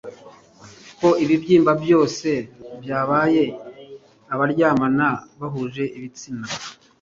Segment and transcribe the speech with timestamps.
[0.99, 2.27] Ko ibibyimba byose
[2.81, 3.43] byabaye
[4.33, 5.07] abaryamana
[5.39, 6.47] bahuje ibitsina